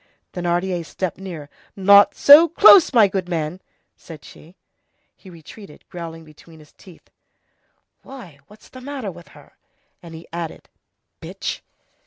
Thénardier 0.33 0.83
stepped 0.83 1.19
nearer. 1.19 1.47
"Not 1.75 2.15
so 2.15 2.47
close, 2.49 2.91
my 2.91 3.07
good 3.07 3.29
man!" 3.29 3.61
said 3.95 4.25
she. 4.25 4.55
He 5.15 5.29
retreated, 5.29 5.87
growling 5.89 6.23
between 6.23 6.57
his 6.57 6.73
teeth:— 6.73 7.11
"Why, 8.01 8.39
what's 8.47 8.69
the 8.69 8.81
matter 8.81 9.11
with 9.11 9.27
her?" 9.37 9.57
And 10.01 10.15
he 10.15 10.27
added:— 10.33 10.69
"Bitch!" 11.21 11.61